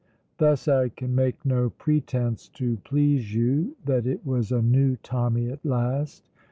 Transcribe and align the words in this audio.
Thus 0.39 0.67
I 0.67 0.89
can 0.89 1.13
make 1.13 1.45
no 1.45 1.69
pretence 1.69 2.47
(to 2.55 2.77
please 2.77 3.35
you) 3.35 3.75
that 3.85 4.07
it 4.07 4.25
was 4.25 4.51
a 4.51 4.59
new 4.59 4.95
Tommy 4.95 5.47
at 5.51 5.63
last. 5.63 6.27